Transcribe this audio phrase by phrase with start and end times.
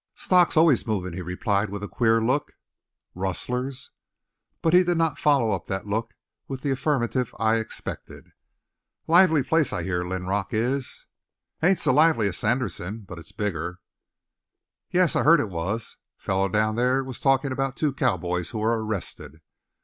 [0.15, 2.53] "Stock's always movin'," he replied with a queer look.
[3.13, 3.91] "Rustlers?"
[4.63, 6.15] But he did not follow up that look
[6.47, 8.31] with the affirmative I expected.
[9.05, 11.05] "Lively place, I hear Linrock is?"
[11.61, 13.79] "Ain't so lively as Sanderson, but it's bigger."
[14.89, 15.97] "Yes, I heard it was.
[16.17, 19.39] Fellow down there was talking about two cowboys who were arrested."